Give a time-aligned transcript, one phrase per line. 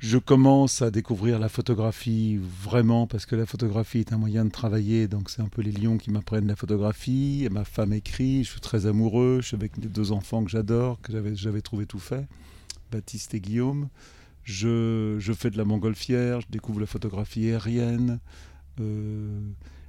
[0.00, 4.50] je commence à découvrir la photographie vraiment parce que la photographie est un moyen de
[4.50, 5.08] travailler.
[5.08, 7.46] Donc c'est un peu les lions qui m'apprennent la photographie.
[7.50, 10.98] Ma femme écrit, je suis très amoureux, je suis avec les deux enfants que j'adore,
[11.02, 12.26] que j'avais, trouvé tout fait,
[12.90, 13.88] Baptiste et Guillaume.
[14.42, 18.20] Je, je, fais de la montgolfière, je découvre la photographie aérienne.
[18.80, 19.38] Euh,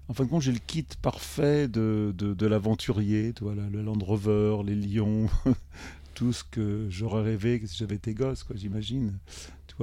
[0.09, 4.57] en fin de compte, j'ai le kit parfait de, de, l'aventurier, voilà, le Land Rover,
[4.65, 5.29] les lions,
[6.21, 9.17] tout ce que j'aurais rêvé si j'avais été gosse, quoi, j'imagine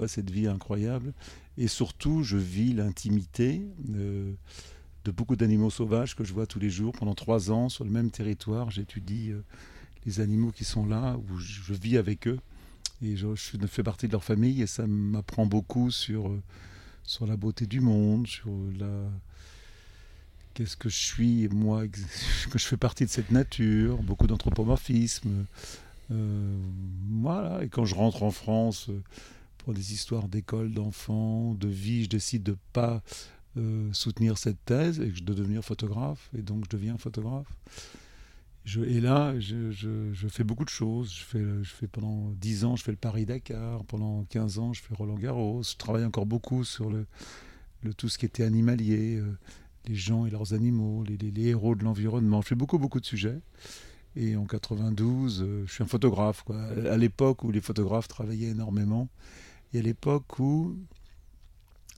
[0.06, 1.12] cette vie incroyable.
[1.56, 4.32] Et surtout, je vis l'intimité euh,
[5.04, 6.92] de beaucoup d'animaux sauvages que je vois tous les jours.
[6.92, 9.42] Pendant trois ans, sur le même territoire, j'étudie euh,
[10.06, 12.38] les animaux qui sont là, où je, vis avec eux.
[13.02, 16.40] Et je, je, fais partie de leur famille et ça m'apprend beaucoup sur, euh,
[17.02, 19.10] sur la beauté du monde, sur la,
[20.54, 21.86] qu'est-ce que je suis, moi,
[22.50, 25.46] que je fais partie de cette nature, beaucoup d'anthropomorphisme.
[26.10, 28.90] Voilà, et quand je rentre en France,
[29.72, 33.02] des histoires d'école, d'enfants, de vie, je décide de pas
[33.56, 36.30] euh, soutenir cette thèse et de devenir photographe.
[36.36, 37.52] Et donc je deviens photographe.
[38.64, 41.12] Je, et là, je, je, fais beaucoup de choses.
[41.12, 43.84] Je fais, je fais pendant 10 ans, je fais le Paris-Dakar.
[43.84, 45.62] Pendant 15 ans, je fais Roland-Garros.
[45.62, 47.06] Je travaille encore beaucoup sur le,
[47.82, 49.38] le, tout ce qui était animalier, euh,
[49.86, 52.42] les gens et leurs animaux, les, les, héros de l'environnement.
[52.42, 53.38] Je fais beaucoup, beaucoup de sujets.
[54.20, 56.44] Et en 92, euh, je suis un photographe.
[56.90, 59.08] À l'époque où les photographes travaillaient énormément,
[59.72, 60.76] et à l'époque où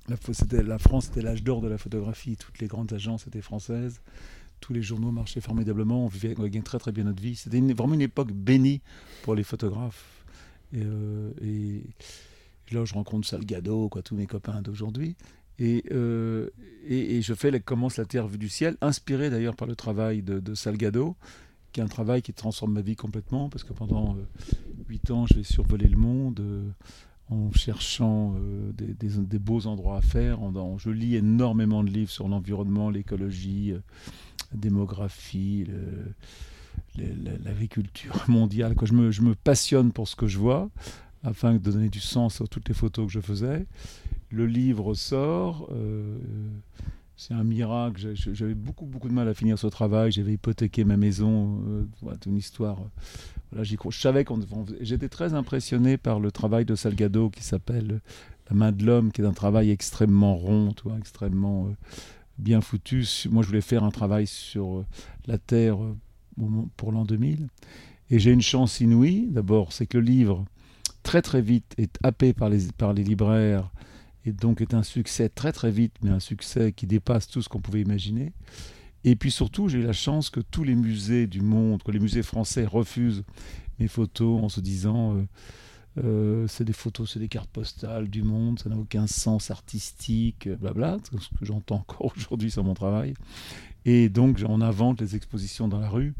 [0.07, 0.17] la,
[0.63, 4.03] la France était l'âge d'or de la photographie, toutes les grandes agences étaient françaises,
[4.61, 7.37] tous les journaux marchaient formidablement, on gagnait très très bien notre vie.
[7.37, 8.83] C'était vraiment une époque bénie
[9.23, 10.25] pour les photographes.
[10.75, 11.81] Et, euh,
[12.71, 15.17] là, je rencontre Salgado, tous mes copains d'aujourd'hui.
[15.59, 16.49] Et, euh,
[16.87, 20.55] et, je fais, commence la Terre vue du ciel, inspiré d'ailleurs par le travail de,
[20.55, 21.17] Salgado,
[21.73, 24.53] qui est un travail qui transforme ma vie complètement, parce que pendant euh,
[24.89, 26.73] huit ans, je vais survoler le monde
[27.31, 30.39] en cherchant euh, des, beaux endroits à faire.
[30.79, 33.81] Je lis énormément de livres sur l'environnement, l'écologie, la euh,
[34.53, 35.67] démographie,
[36.97, 38.75] l'agriculture mondiale.
[38.83, 38.93] Je,
[39.23, 40.71] me, passionne pour ce que je vois
[41.23, 43.67] afin de donner du sens à toutes les photos que je faisais.
[44.31, 45.69] Le livre sort.
[45.73, 46.19] Euh,
[47.21, 48.15] c'est un miracle.
[48.15, 50.11] J'avais beaucoup, beaucoup de mal à finir ce travail.
[50.11, 51.63] J'avais hypothéqué ma maison.
[51.69, 52.79] Euh, une histoire.
[53.51, 54.41] Voilà, j'y Je savais qu'on.
[54.81, 58.01] J'étais très impressionné par le travail de Salgado qui s'appelle
[58.49, 61.75] La main de l'homme, qui est un travail extrêmement rond, toi, extrêmement euh,
[62.39, 63.07] bien foutu.
[63.31, 64.87] Moi, je voulais faire un travail sur euh,
[65.27, 65.77] la Terre
[66.79, 67.49] pour l'an 2000.
[68.09, 69.29] Et j'ai une chance inouïe.
[69.31, 70.47] D'abord, c'est que le livre,
[71.03, 73.71] très très vite, est happé par les, par les libraires
[74.25, 77.49] et donc est un succès très très vite, mais un succès qui dépasse tout ce
[77.49, 78.33] qu'on pouvait imaginer.
[79.05, 81.99] Et puis surtout, j'ai eu la chance que tous les musées du monde, que les
[81.99, 83.25] musées français refusent
[83.79, 85.23] mes photos en se disant euh,
[86.05, 90.49] euh, c'est des photos, c'est des cartes postales du monde, ça n'a aucun sens artistique,
[90.49, 93.15] blabla, ce que j'entends encore aujourd'hui sur mon travail.
[93.87, 96.15] Et donc on invente les expositions dans la rue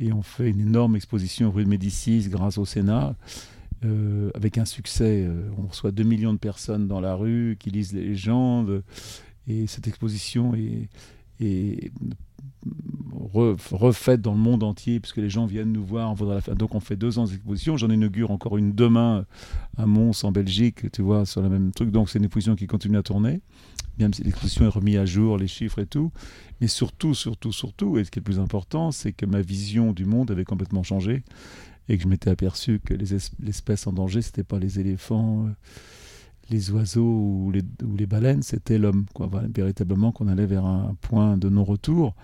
[0.00, 3.14] et on fait une énorme exposition rue de Médicis grâce au Sénat.
[3.84, 5.24] Euh, avec un succès.
[5.26, 8.82] Euh, on reçoit 2 millions de personnes dans la rue qui lisent les légendes.
[9.46, 10.88] Et cette exposition est,
[13.72, 16.14] refaite dans le monde entier, puisque les gens viennent nous voir.
[16.14, 17.76] Donc on fait deux ans d'exposition.
[17.76, 19.26] J'en inaugure encore une demain
[19.76, 21.90] à Mons, en Belgique, tu vois, sur le même truc.
[21.90, 23.42] Donc c'est une exposition qui continue à tourner.
[23.98, 26.10] Bien l'exposition est remise à jour, les chiffres et tout.
[26.60, 29.92] Mais surtout, surtout, surtout, et ce qui est le plus important, c'est que ma vision
[29.92, 31.22] du monde avait complètement changé
[31.88, 35.50] et que je m'étais aperçu que les espèces en danger, c'était pas les éléphants, euh,
[36.50, 39.06] les oiseaux ou les, baleines, c'était l'homme.
[39.54, 42.14] véritablement qu'on allait vers un point de non-retour.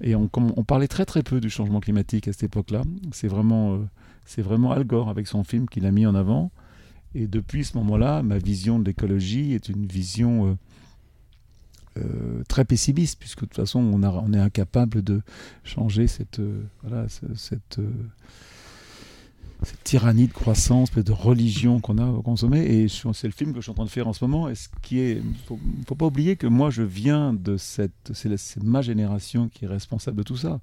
[0.00, 2.82] Et on, parlait très très peu du changement climatique à cette époque-là.
[3.12, 6.50] C'est vraiment, euh, vraiment Al Gore avec son film qu'il a mis en avant.
[7.14, 10.58] Et depuis ce moment-là, ma vision de l'écologie est une vision
[11.96, 15.22] euh, très pessimiste, puisque de toute façon, on, on est incapable de
[15.62, 16.40] changer cette,
[16.82, 17.78] voilà, cette
[19.62, 22.60] cette tyrannie de croissance, de religion qu'on a consommé.
[22.60, 24.48] Et c'est le film que je suis en train de faire en ce moment.
[24.48, 28.82] Et ce qui est, faut, pas oublier que moi, je viens de cette, c'est ma
[28.82, 30.60] génération qui est responsable de tout ça.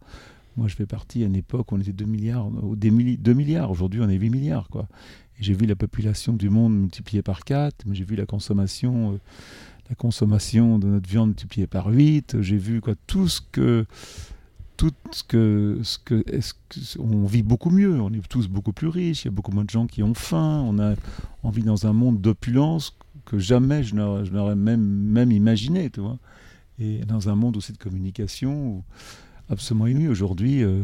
[0.57, 3.71] Moi, je fais partie à une époque où on était 2 milliards, des 2 milliards.
[3.71, 4.88] Aujourd'hui, on est 8 milliards, quoi.
[5.39, 9.17] J'ai vu la population du monde multipliée par 4, mais j'ai vu la consommation, euh,
[9.89, 12.41] la consommation de notre viande multipliée par 8.
[12.41, 13.85] J'ai vu tout ce que
[14.81, 16.23] tout ce que, ce que,
[16.97, 19.63] on vit beaucoup mieux, on est tous beaucoup plus riches, il y a beaucoup moins
[19.63, 20.95] de gens qui ont faim, on a
[21.43, 26.17] envie dans un monde d'opulence que jamais je n'aurais même, même imaginé, tu vois.
[26.79, 28.83] Et dans un monde aussi de communication
[29.49, 30.07] absolument inouï.
[30.07, 30.81] Aujourd'hui, euh,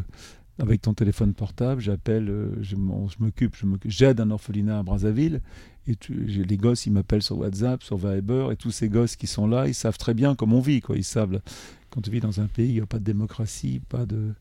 [0.60, 3.56] avec ton téléphone portable, j'appelle, euh, je m'occupe,
[3.86, 5.42] j'aide un orphelinat à Brazzaville,
[5.88, 9.48] et les gosses, ils m'appellent sur WhatsApp, sur Viber, et tous ces gosses qui sont
[9.48, 10.98] là, ils savent très bien comment on vit, quoi.
[10.98, 11.42] Ils savent,
[11.98, 14.36] quand tu vis dans un pays, il n'y a pas de démocratie, pas de,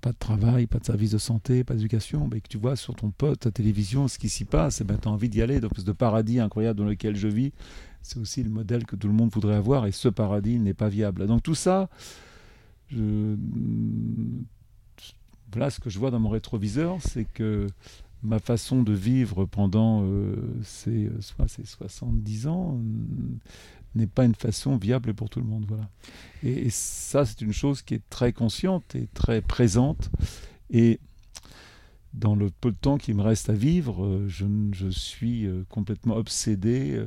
[0.00, 2.94] pas de travail, pas de service de santé, pas d'éducation, mais que tu vois sur
[2.94, 5.60] ton pote, ta télévision, ce qui s'y passe, et ben, tu as envie d'y aller.
[5.60, 7.52] Donc, ce paradis incroyable dans lequel je vis,
[8.00, 10.88] c'est aussi le modèle que tout le monde voudrait avoir, et ce paradis n'est pas
[10.88, 11.26] viable.
[11.26, 11.90] Donc, tout ça,
[12.88, 13.36] je,
[15.54, 17.66] Là, ce que je vois dans mon rétroviseur, c'est que
[18.22, 22.80] ma façon de vivre pendant euh, ces, 70 ans
[23.96, 25.64] n'est pas une façon viable pour tout le monde.
[25.68, 25.88] Voilà.
[26.42, 30.10] Et, ça, c'est une chose qui est très consciente et très présente.
[30.70, 31.00] Et
[32.14, 35.64] dans le peu de temps qui me reste à vivre, euh, je, je suis euh,
[35.68, 37.04] complètement obsédé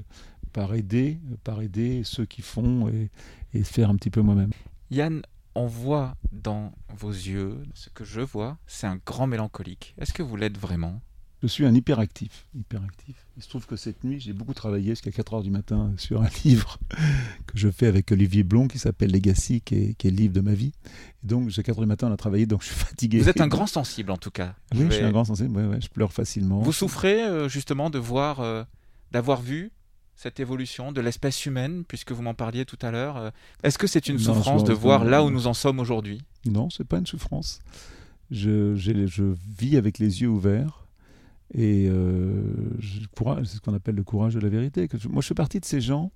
[0.53, 3.09] par aider, par aider ceux qui font et,
[3.53, 4.51] et faire un petit peu moi-même.
[4.91, 5.21] Yann,
[5.55, 9.93] on voit dans vos yeux, ce que je vois, c'est un grand mélancolique.
[9.97, 11.01] Est-ce que vous l'êtes vraiment?
[11.41, 12.47] Je suis un hyperactif.
[12.53, 13.15] hyperactif.
[13.37, 16.21] Il se trouve que cette nuit, j'ai beaucoup travaillé jusqu'à 4 heures du matin sur
[16.21, 16.77] un livre
[17.47, 20.53] que je fais avec Olivier Blond qui s'appelle Legacy, qui est, le livre de ma
[20.53, 20.73] vie.
[21.23, 23.19] Et donc, jusqu'à 4 heures du matin, on a travaillé, donc je suis fatigué.
[23.19, 24.55] Vous êtes un grand sensible en tout cas.
[24.75, 26.59] Oui, je, suis un grand sensible, je pleure facilement.
[26.59, 28.63] Vous souffrez euh, justement de voir, euh,
[29.11, 29.71] d'avoir vu
[30.19, 33.15] cette évolution de l'espèce humaine, puisque vous m'en parliez tout à l'heure.
[33.15, 33.29] Euh,
[33.63, 36.21] est-ce que c'est une souffrance de voir là où nous en sommes aujourd'hui?
[36.45, 37.61] Non, c'est pas une souffrance.
[38.29, 40.88] Je, je, vis avec les yeux ouverts
[41.53, 42.43] et euh,
[43.43, 44.87] c'est ce qu'on appelle le courage de la vérité.
[45.09, 46.11] moi, je fais partie de ces gens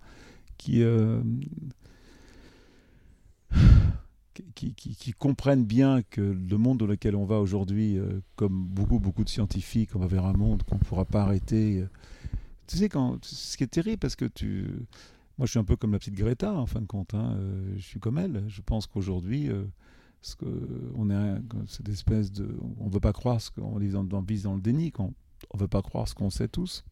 [0.57, 1.21] qui, euh,
[4.53, 9.00] qui, qui, comprennent bien que le monde dans lequel on va aujourd'hui, euh, comme beaucoup,
[9.00, 11.83] beaucoup de scientifiques, on va vers un monde qu'on ne pourra pas arrêter
[12.68, 14.65] tu sais, quand, ce qui est terrible, parce que tu.
[15.38, 17.13] Moi, je suis un peu comme la petite Greta, en fin de compte.
[17.13, 17.38] Hein,
[17.75, 18.44] je suis comme elle.
[18.47, 19.65] Je pense qu'aujourd'hui, euh,
[20.95, 22.47] on est cette espèce de.
[22.80, 25.13] On veut pas croire ce qu'on vit dans, dans, le déni, qu'on
[25.51, 26.84] on veut pas croire ce qu'on sait tous.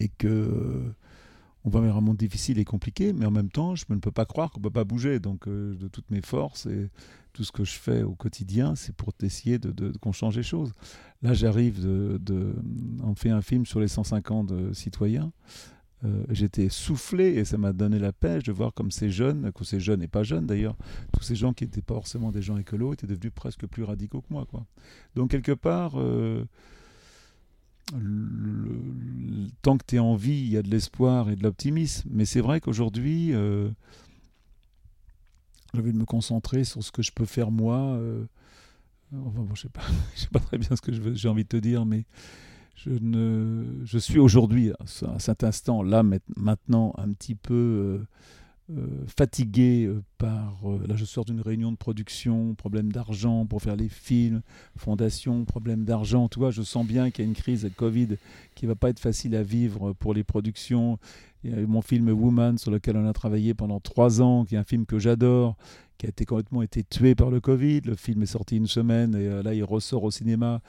[0.00, 0.92] Et que.
[1.64, 4.12] on va vers un monde difficile et compliqué, mais en même temps, je ne peux
[4.12, 5.20] pas croire qu'on ne peut pas bouger.
[5.20, 6.90] Donc, euh, de toutes mes forces et
[7.32, 10.42] tout ce que je fais au quotidien, c'est pour essayer de, de, qu'on change les
[10.42, 10.72] choses.
[11.22, 12.54] Là, j'arrive de, de,
[13.02, 15.32] On fait un film sur les 150 euh, citoyens.
[16.04, 19.64] Euh, j'étais soufflé et ça m'a donné la pêche de voir comme ces jeunes, que
[19.64, 20.76] ces jeunes et pas jeunes d'ailleurs,
[21.12, 24.20] tous ces gens qui n'étaient pas forcément des gens écolos étaient devenus presque plus radicaux
[24.20, 24.46] que moi.
[24.50, 24.66] Quoi.
[25.14, 25.92] Donc, quelque part.
[25.96, 26.44] Euh,
[29.62, 32.08] tant que tu es en vie, il y a de l'espoir et de l'optimisme.
[32.12, 33.32] Mais c'est vrai qu'aujourd'hui,
[35.76, 37.78] j'ai envie de me concentrer sur ce que je peux faire moi.
[37.78, 38.24] Euh,
[39.12, 39.82] enfin, bon, je sais pas,
[40.14, 42.04] sais pas très bien ce que j'ai envie de te dire, mais
[42.74, 44.72] je ne, je suis aujourd'hui
[45.04, 46.02] à cet instant là
[46.36, 48.06] maintenant un petit peu euh,
[48.70, 50.58] euh, fatigué par
[50.88, 54.42] là je sors d'une réunion de production, problème d'argent pour faire les films,
[54.76, 58.16] fondation, problème d'argent, tu vois, je sens bien qu'il y a une crise Covid
[58.54, 60.98] qui va pas être facile à vivre pour les productions
[61.46, 64.56] il y a mon film Woman sur lequel on a travaillé pendant trois ans, qui
[64.56, 65.56] est un film que j'adore,
[65.96, 67.82] qui a été complètement tué par le Covid.
[67.82, 70.60] Le film est sorti une semaine et euh, là il ressort au cinéma.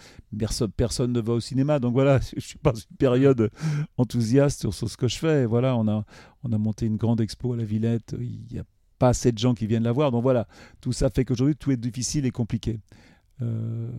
[0.76, 1.80] Personne, ne va au cinéma.
[1.80, 3.50] Donc voilà, je suis pas une période
[3.98, 5.46] enthousiaste sur, ce que je fais.
[5.46, 6.06] Voilà, on a,
[6.44, 8.16] on a monté une grande expo à la Villette.
[8.20, 8.66] Il n'y a
[9.00, 10.12] pas assez de gens qui viennent la voir.
[10.12, 10.48] Donc voilà,
[10.80, 12.80] tout ça fait qu'aujourd'hui tout est difficile et compliqué.
[13.42, 13.90] Euh,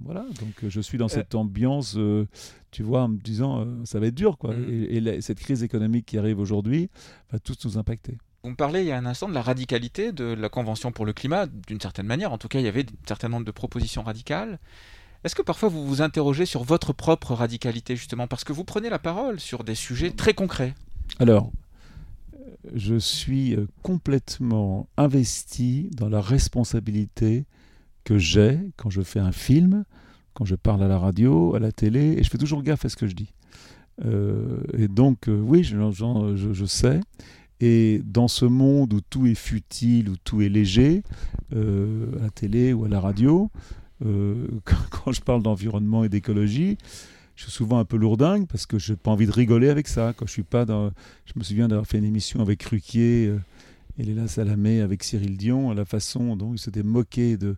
[0.00, 2.26] voilà, donc euh, je suis dans cette ambiance, euh,
[2.70, 4.54] tu vois, en me disant, euh, ça va être dur, quoi.
[4.54, 4.86] Mm.
[4.90, 6.90] Et, cette crise économique qui arrive aujourd'hui
[7.32, 8.18] va tous nous impacter.
[8.42, 11.06] Vous me parlez il y a un instant de la radicalité de la Convention pour
[11.06, 12.32] le climat, d'une certaine manière.
[12.32, 14.58] En tout cas, il y avait un certain nombre de propositions radicales.
[15.24, 18.90] Est-ce que parfois vous vous interrogez sur votre propre radicalité, justement, parce que vous prenez
[18.90, 20.74] la parole sur des sujets très concrets
[21.18, 21.50] Alors,
[22.74, 27.46] je suis complètement investi dans la responsabilité
[28.06, 29.84] que j'ai quand je fais un film,
[30.32, 32.88] quand je parle à la radio, à la télé, et je fais toujours gaffe à
[32.88, 33.34] ce que je dis.
[34.04, 35.76] Euh, et donc, euh, oui, je,
[36.52, 37.00] je, sais.
[37.60, 41.02] Et dans ce monde où tout est futile, où tout est léger,
[41.54, 43.50] euh, à la télé ou à la radio,
[44.00, 46.78] quand, je parle d'environnement et d'écologie,
[47.34, 49.88] je suis souvent un peu lourdingue parce que je n'ai pas envie de rigoler avec
[49.88, 50.12] ça.
[50.16, 50.90] Quand je suis pas dans,
[51.24, 53.34] je me souviens d'avoir fait une émission avec Ruquier
[53.98, 57.56] et Léla Salamé avec Cyril Dion, à la façon dont il s'était moqué de,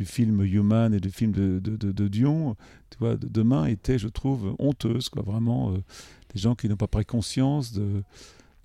[0.00, 2.56] du film Human et du film de, de, Dion,
[2.88, 5.82] tu vois, de, demain était, je trouve, honteuse, quoi, vraiment, euh,
[6.32, 8.02] des gens qui n'ont pas pris conscience de,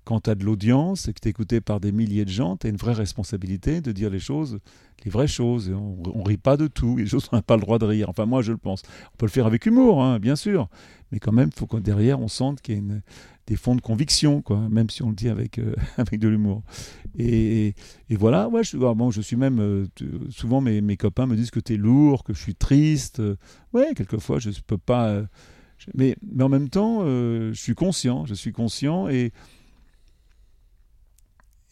[0.06, 2.56] quand tu as de l'audience et que tu es écouté par des milliers de gens,
[2.56, 4.60] tu as une vraie responsabilité de dire les choses,
[5.04, 5.68] les vraies choses.
[5.68, 6.96] on, ne rit pas de tout.
[6.96, 8.08] Les choses, on n'a pas le droit de rire.
[8.08, 8.82] Enfin, moi, je le pense.
[9.12, 10.70] On peut le faire avec humour, hein, bien sûr.
[11.12, 13.02] Mais quand même, il faut que derrière, on sente qu'il y a une,
[13.46, 16.62] des fonds de conviction, quoi, même si on le dit avec, euh, avec de l'humour.
[17.16, 17.74] Et,
[18.10, 19.60] et, voilà, ouais, je, ah, bon, je suis même.
[19.60, 19.86] Euh,
[20.30, 23.22] souvent, mes, mes, copains me disent que tu es lourd, que je suis triste.
[23.72, 25.08] ouais, quelquefois, je ne peux pas.
[25.08, 25.24] Euh,
[25.94, 28.26] mais, mais en même temps, je suis conscient.
[28.26, 29.32] Je suis conscient et.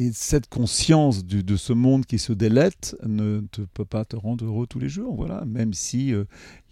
[0.01, 4.45] Et cette conscience de ce monde qui se délète ne te peut pas te rendre
[4.45, 5.45] heureux tous les jours, voilà.
[5.45, 6.13] Même si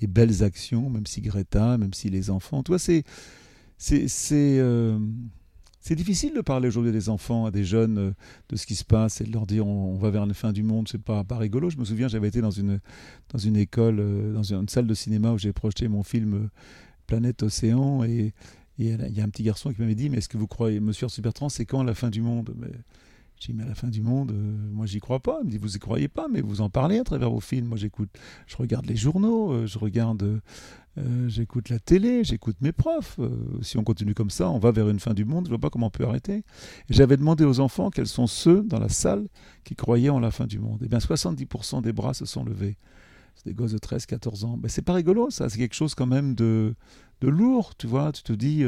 [0.01, 3.05] les belles actions, même si Greta, même si les enfants, toi, c'est
[4.33, 4.99] euh,
[5.81, 8.11] c'est difficile de parler aujourd'hui des enfants, à des jeunes, euh,
[8.49, 10.63] de ce qui se passe et de leur dire on, va vers la fin du
[10.63, 10.89] monde.
[10.89, 11.71] C'est pas, pas rigolo.
[11.71, 12.81] Je me souviens, j'avais été dans une,
[13.31, 16.49] dans une école, euh, dans une, salle de cinéma où j'ai projeté mon film
[17.07, 18.33] Planète Océan et
[18.79, 21.07] il y a un petit garçon qui m'avait dit Mais est-ce que vous croyez, monsieur
[21.21, 22.55] Bertrand, c'est quand la fin du monde?
[23.43, 24.33] J'ai dit Mais à la fin du monde,
[24.71, 25.41] moi j'y crois pas.
[25.43, 27.67] Il me dit Vous y croyez pas, mais vous en parlez à travers vos films.
[27.67, 28.11] Moi j'écoute,
[28.47, 30.41] je regarde les journaux, je regarde
[30.99, 33.17] euh, j'écoute la télé, j'écoute mes profs.
[33.19, 33.31] Euh,
[33.63, 35.47] si on continue comme ça, on va vers une fin du monde.
[35.47, 36.45] Je vois pas comment on peut arrêter.
[36.91, 39.27] J'avais demandé aux enfants quels sont ceux dans la salle
[39.65, 40.81] qui croyaient en la fin du monde.
[40.85, 42.77] Eh bien, 70% des bras se sont levés.
[43.35, 44.59] C'est des gosses de 13, 14 ans.
[44.63, 45.49] Mais c'est pas rigolo, ça.
[45.49, 46.75] C'est quelque chose quand même de,
[47.23, 48.13] de lourd, tu vois.
[48.13, 48.65] Tu te dis,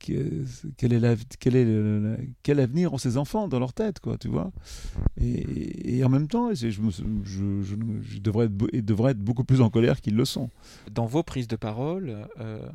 [0.00, 4.50] quel est, est quel avenir ont ces enfants dans leur tête, quoi, tu vois?
[5.20, 10.50] Et, en même temps, je, je, devrais, être, beaucoup plus en colère qu'ils le sont.
[10.90, 12.66] Dans vos prises de parole, euh,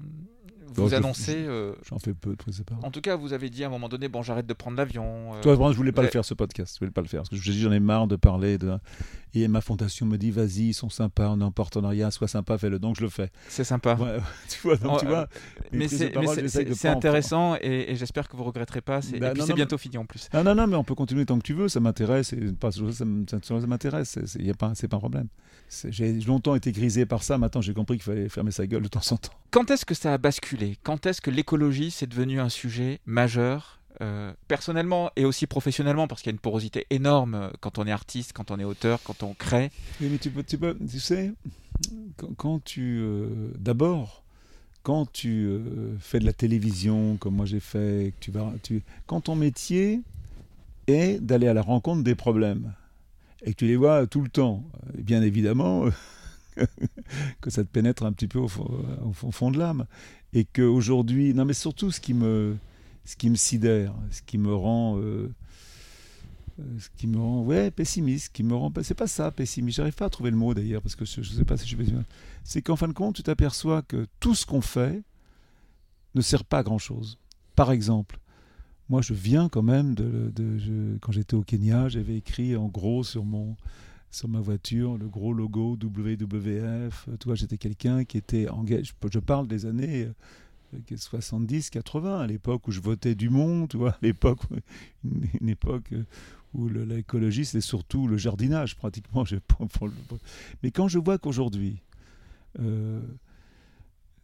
[0.73, 1.35] vous annoncez.
[1.37, 2.85] Euh, j'en fais peu de prise de parole.
[2.85, 5.35] En tout cas, vous avez dit à un moment donné, bon, j'arrête de prendre l'avion.
[5.35, 6.75] Euh, Toi, je voulais pas le faire ce podcast.
[6.75, 8.77] Je voulais pas le faire parce que je dis, j'en ai marre de parler de.
[9.33, 12.57] Et ma fondation me dit, vas-y, ils sont sympas, on est en partenariat, sois sympa,
[12.57, 12.79] fais-le.
[12.79, 13.31] Donc je le fais.
[13.49, 13.97] C'est sympa.
[14.49, 15.27] tu vois, donc, tu vois.
[15.73, 19.01] Mais c'est intéressant et, j'espère que vous regretterez pas.
[19.19, 20.29] Bah, et puis c'est bientôt fini en plus.
[20.33, 21.67] Non, non, non, mais on peut continuer tant que tu veux.
[21.67, 22.33] Ça m'intéresse.
[22.61, 23.05] Ça
[23.67, 24.19] m'intéresse.
[24.25, 25.27] C'est pas, pas un problème.
[25.89, 27.37] J'ai longtemps été grisé par ça.
[27.37, 29.33] Maintenant, j'ai compris qu'il fallait fermer sa gueule de temps en temps.
[29.55, 30.77] Quand est-ce que ça a basculé?
[30.83, 33.79] Quand est-ce que l'écologie c'est devenu un sujet majeur?
[34.01, 37.87] Euh, personnellement et aussi professionnellement, parce qu'il y a une porosité énorme euh, quand on
[37.87, 39.71] est artiste, quand on est auteur, quand on crée.
[40.01, 41.31] Oui, mais tu, peux, tu, sais,
[42.35, 42.99] quand, tu.
[42.99, 44.25] Euh, d'abord,
[44.83, 45.49] quand tu
[46.01, 48.11] fais de la télévision, comme moi j'ai fait,
[49.07, 50.01] quand ton métier
[50.87, 52.73] est d'aller à la rencontre des problèmes,
[53.45, 54.65] et que tu les vois tout le temps,
[54.97, 55.85] bien évidemment.
[57.41, 59.85] que ça te pénètre un petit peu au fond de l'âme.
[60.33, 62.57] Et qu'aujourd'hui, non mais surtout ce qui me,
[63.05, 65.31] ce qui me sidère, ce qui me rend, euh,
[66.59, 69.93] euh, ce qui me rend, ouais, pessimiste, qui me rend, c'est pas ça, pessimiste, j'arrive
[69.93, 71.85] pas à trouver le mot d'ailleurs parce que je, ne sais pas si je vais
[72.43, 75.03] c'est qu'en fin de compte, tu t'aperçois que tout ce qu'on fait
[76.15, 77.17] ne sert pas à grand chose.
[77.55, 78.19] Par exemple,
[78.89, 83.23] moi je viens quand même de quand j'étais au Kenya, j'avais écrit en gros sur
[83.23, 83.55] mon
[84.15, 87.09] sur ma voiture, le gros logo WWF.
[87.19, 88.93] Tu vois, j'étais quelqu'un qui était engagé.
[89.11, 90.07] Je parle des années
[90.95, 94.39] 70, euh, 80, à l'époque où je votais du monde, tu vois, l'époque,
[95.03, 95.93] une, époque
[96.53, 99.25] où l'écologie, c'était surtout le jardinage, pratiquement.
[100.63, 101.81] Mais quand je vois qu'aujourd'hui,
[102.61, 103.01] euh,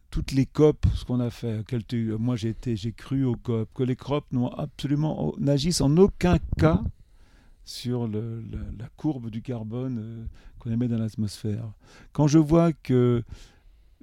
[0.08, 1.64] toutes les COP, ce qu'on a fait,
[2.18, 2.54] moi j'ai
[2.96, 4.24] cru aux COP, que les COP
[5.38, 6.82] n'agissent en aucun cas
[7.64, 10.24] sur la, courbe du carbone euh,
[10.58, 11.72] qu'on émet dans l'atmosphère.
[12.12, 13.22] Quand je vois que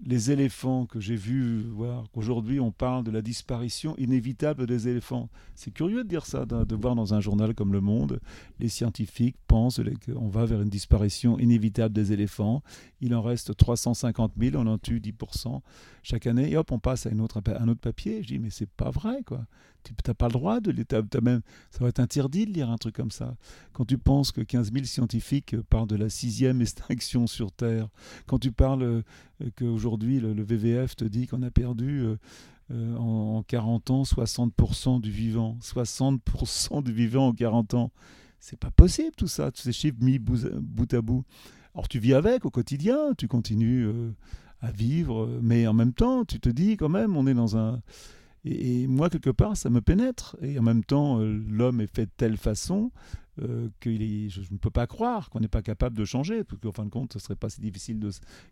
[0.05, 5.29] les éléphants que j'ai vus voir, qu'aujourd'hui on parle de la disparition inévitable des éléphants.
[5.55, 8.19] C'est curieux de dire ça, de, voir dans un journal comme Le Monde,
[8.59, 12.63] les scientifiques pensent qu'on va vers une disparition inévitable des éléphants.
[13.01, 15.61] Il en reste 350 000, on en tue 10%
[16.03, 18.23] chaque année, et hop, on passe à un autre, un autre papier.
[18.23, 19.45] Je dis, mais c'est pas vrai, quoi.
[19.83, 21.01] Tu n'as pas le droit de l'État.
[21.21, 21.41] Même,
[21.71, 23.35] ça va être interdit de lire un truc comme ça.
[23.71, 27.87] Quand tu penses que 15 000 scientifiques parlent de la sixième extinction sur Terre,
[28.25, 29.01] quand tu parles euh,
[29.89, 32.17] qu'aujourd'hui le, VVF te dit qu'on a perdu euh,
[32.71, 37.91] euh, en, 40 ans 60% du vivant, 60% du vivant en 40 ans,
[38.39, 41.23] c'est pas possible tout ça, tous ces chiffres mis bout à bout.
[41.73, 43.87] Alors tu vis avec au quotidien, tu continues
[44.61, 47.81] à vivre, mais en même temps, tu te dis quand même, on est dans un
[48.45, 50.37] et, moi, quelque part, ça me pénètre.
[50.41, 52.91] Et en même temps, euh, l'homme est fait de telle façon
[53.41, 56.43] euh, que je, ne peux pas croire qu'on n'est pas capable de changer.
[56.43, 57.99] Parce fin de compte, ce serait pas si difficile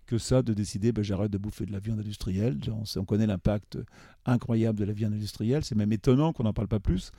[0.06, 2.58] que ça de décider ben, j'arrête de bouffer de la viande industrielle.
[2.70, 3.78] On, on connaît l'impact
[4.26, 5.64] incroyable de la viande industrielle.
[5.64, 7.12] C'est même étonnant qu'on n'en parle pas plus.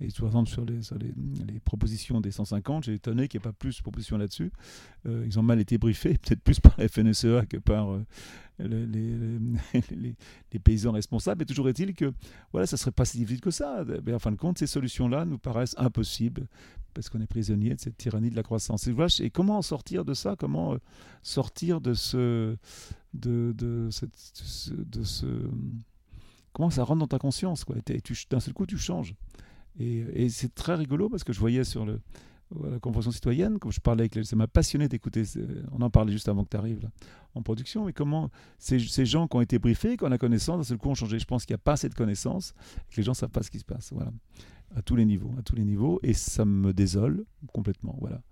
[0.00, 3.76] Et par exemple, sur les, propositions des 150, j'ai étonné qu'il n'y ait pas plus
[3.76, 4.50] de propositions là-dessus.
[5.06, 8.02] Euh, ils ont mal été briefés, peut-être plus par la FNSEA que par euh,
[8.58, 10.14] les,
[10.64, 11.40] paysans responsables.
[11.40, 12.12] Mais toujours est-il que
[12.52, 13.84] voilà, ça ne serait pas si difficile que ça.
[14.04, 16.46] Mais en fin de compte, ces solutions-là nous paraissent impossibles
[16.92, 18.88] parce qu'on est prisonnier de cette tyrannie de la croissance.
[19.20, 20.36] Et, comment sortir de ça?
[20.38, 20.78] Comment euh,
[21.22, 22.56] sortir de ce,
[23.14, 25.26] de, de, cette, de ce,
[26.52, 27.64] comment ça rentre dans ta conscience.
[27.86, 29.14] Et d'un seul coup, tu changes.
[29.78, 32.00] Et, c'est très rigolo parce que je voyais sur le,
[32.68, 35.22] la Convention citoyenne, comme je parlais avec les, ça m'a passionné d'écouter,
[35.72, 36.90] on en parlait juste avant que tu arrives
[37.34, 40.56] en production, mais comment ces, ces, gens qui ont été briefés, qui ont la connaissance,
[40.58, 41.18] d'un seul coup ont changé.
[41.18, 42.52] Je pense qu'il n'y a pas assez de connaissances,
[42.90, 43.92] que les gens ne savent pas ce qui se passe.
[43.92, 44.12] Voilà
[44.76, 47.96] à tous les niveaux, à tous les niveaux, et ça me désole complètement.
[48.00, 48.22] Voilà.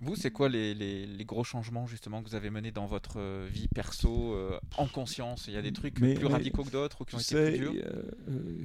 [0.00, 3.18] Vous, c'est quoi les, les, les, gros changements justement que vous avez menés dans votre
[3.18, 5.46] euh, vie perso, euh, en conscience?
[5.48, 7.84] Il y a des trucs plus radicaux que d'autres ou qui ont été plus durs?
[8.28, 8.64] euh,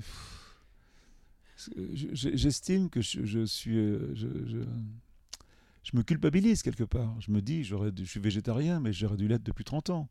[2.13, 4.63] J'estime que je, je suis, je, je,
[5.83, 7.15] je, me culpabilise quelque part.
[7.21, 10.09] Je me dis, je suis végétarien, mais j'aurais dû l'être depuis 30 ans.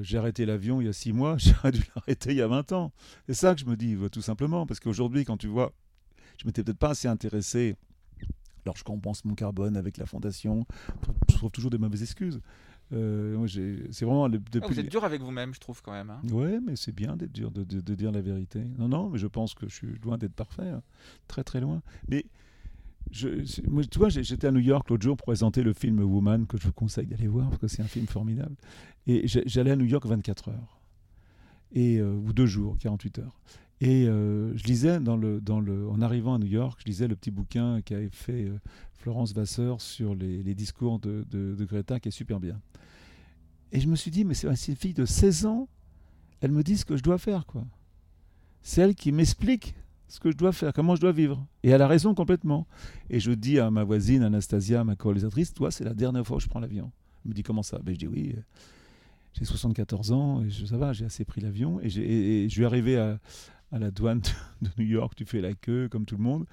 [0.00, 2.72] j'ai arrêté l'avion il y a 6 mois, j'aurais dû l'arrêter il y a 20
[2.72, 2.92] ans.
[3.26, 4.66] C'est ça que je me dis, tout simplement.
[4.66, 5.74] Parce qu'aujourd'hui, quand tu vois
[6.38, 7.76] je m'étais peut-être pas assez intéressé.
[8.64, 10.66] Alors je compense mon carbone avec la fondation.
[11.30, 12.40] Je trouve toujours des mauvaises excuses.
[12.92, 13.46] Euh,
[13.90, 14.60] c'est vraiment depuis...
[14.62, 16.10] Ah, vous êtes dur avec vous-même, je trouve quand même.
[16.10, 16.20] Hein.
[16.30, 18.62] Oui, mais c'est bien d'être dur, de, de, dire la vérité.
[18.78, 20.82] Non, non, mais je pense que je suis loin d'être parfait, hein.
[21.26, 21.82] très très loin.
[22.08, 22.24] Mais
[23.10, 23.28] je,
[23.68, 26.56] moi, tu vois, j'étais à New York l'autre jour pour présenter le film Woman que
[26.56, 28.56] je vous conseille d'aller voir parce que c'est un film formidable.
[29.06, 30.80] Et j'allais à New York 24 heures
[31.72, 33.40] et euh, ou deux jours, 48 heures.
[33.80, 37.06] Et euh, je lisais, dans le, dans le, en arrivant à New York, je lisais
[37.06, 38.58] le petit bouquin qu'avait fait euh,
[38.94, 42.60] Florence Vasseur sur les, discours de, de, Greta, qui est super bien.
[43.70, 45.68] Et je me suis dit, mais c'est une fille de 16 ans,
[46.40, 47.64] elle me dit ce que je dois faire, quoi.
[48.62, 49.74] C'est elle qui m'explique
[50.08, 51.46] ce que je dois faire, comment je dois vivre.
[51.62, 52.66] Et elle a raison complètement.
[53.10, 56.42] Et je dis à ma voisine Anastasia, ma co-réalisatrice, toi, c'est la dernière fois que
[56.42, 56.90] je prends l'avion.
[57.24, 57.78] Elle me dit, comment ça?
[57.78, 58.40] Ben, Je dis, oui, euh,
[59.34, 61.78] j'ai 74 ans, et ça va, j'ai assez pris l'avion.
[61.80, 63.20] Et, et, et je suis arrivé à,
[63.72, 64.20] à la douane
[64.62, 66.46] de New York, tu fais la queue comme tout le monde.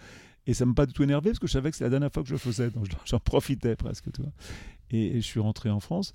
[0.48, 1.90] Et ça ne m'a pas du tout énervé parce que je savais que c'est la
[1.90, 4.12] dernière fois que je le faisais, donc j'en profitais presque.
[4.12, 4.26] Toi.
[4.92, 6.14] Et, et, je suis rentré en France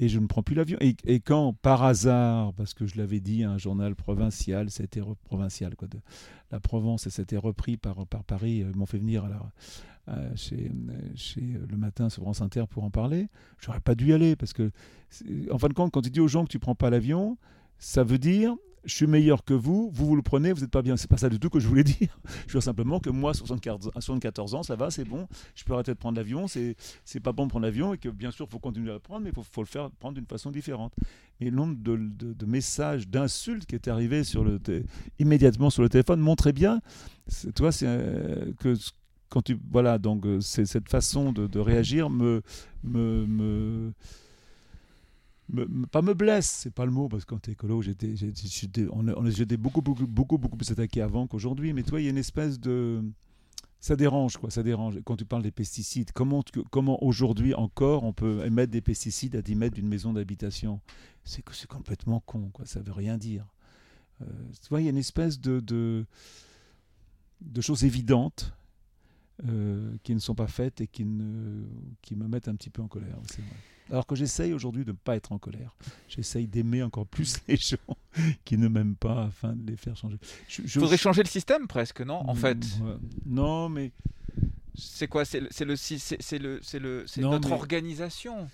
[0.00, 0.78] et je ne prends plus l'avion.
[0.80, 5.76] Et, quand, par hasard, parce que je l'avais dit à un journal provincial, c'était provincial,
[5.76, 5.98] quoi, de
[6.50, 9.28] la Provence, et c'était repris par, par Paris, ils m'ont fait venir
[10.36, 10.72] chez,
[11.14, 13.28] chez, le matin sur France Inter pour en parler.
[13.58, 14.70] J'aurais pas dû y aller parce que,
[15.50, 17.36] en fin de compte, quand tu dis aux gens que tu prends pas l'avion,
[17.78, 20.82] ça veut dire je suis meilleur que vous, vous vous le prenez, vous n'êtes pas
[20.82, 20.96] bien.
[20.96, 22.18] C'est pas ça du tout que je voulais dire.
[22.46, 25.92] Je veux simplement que moi, à 74 ans, ça va, c'est bon, je peux arrêter
[25.92, 28.52] de prendre l'avion, c'est, c'est pas bon de prendre l'avion et que bien sûr, il
[28.52, 30.92] faut continuer à le prendre, mais il faut, faut, le faire prendre d'une façon différente.
[31.40, 34.60] Et le nombre de, de, messages, d'insultes qui étaient arrivés sur le
[35.18, 36.80] immédiatement sur le téléphone montrait bien,
[37.54, 38.74] toi, c'est euh, que
[39.28, 42.42] quand tu voilà donc euh, c'est cette façon de, de réagir me
[42.82, 43.92] me, me
[45.90, 48.14] pas me blesse, c'est pas le mot, parce que quand t'es écolo, j'étais,
[48.90, 51.72] on, on j'étais beaucoup, beaucoup, beaucoup, beaucoup plus attaqué avant qu'aujourd'hui.
[51.72, 53.02] Mais toi, il y a une espèce de.
[53.82, 55.00] Ça dérange, quoi, ça dérange.
[55.04, 59.42] Quand tu parles des pesticides, comment, comment aujourd'hui encore on peut émettre des pesticides à
[59.42, 60.80] 10 mètres d'une maison d'habitation?
[61.24, 63.46] C'est c'est complètement con, quoi, ça veut rien dire.
[64.20, 64.26] Euh,
[64.62, 66.04] tu vois, il y a une espèce de, de,
[67.40, 68.52] de choses évidentes
[69.48, 71.64] euh, qui ne sont pas faites et qui, ne,
[72.02, 73.16] qui me mettent un petit peu en colère.
[73.26, 73.56] C'est vrai.
[73.90, 75.74] Alors que j'essaye aujourd'hui de ne pas être en colère.
[76.08, 77.76] J'essaye d'aimer encore plus les gens
[78.44, 80.16] qui ne m'aiment pas afin de les faire changer.
[80.58, 82.58] Il faudrait changer le système presque, non En fait.
[83.26, 83.92] Non, mais.
[84.76, 88.48] C'est quoi C'est le, le, c'est le, c'est notre organisation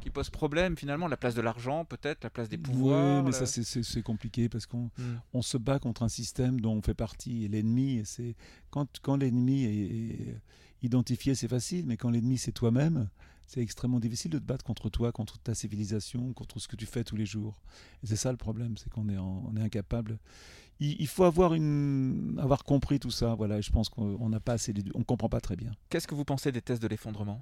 [0.00, 3.22] qui pose problème finalement, la place de l'argent peut-être, la place des pouvoirs.
[3.24, 5.20] Oui, mais ça c'est compliqué parce qu'on hmm.
[5.32, 7.48] on se bat contre un système dont on fait partie.
[7.48, 8.34] L'ennemi, c'est
[8.70, 10.36] quand, quand l'ennemi est,
[10.82, 13.08] identifié, c'est facile, mais quand l'ennemi c'est toi-même,
[13.46, 16.86] c'est extrêmement difficile de te battre contre toi, contre ta civilisation, contre ce que tu
[16.86, 17.60] fais tous les jours.
[18.02, 20.18] Et c'est ça le problème, c'est qu'on est, on est incapable.
[20.80, 24.54] Il, faut avoir, une, avoir compris tout ça, voilà, et je pense qu'on n'a pas
[24.54, 25.72] assez, on comprend pas très bien.
[25.88, 27.40] Qu'est-ce que vous pensez des tests de l'effondrement?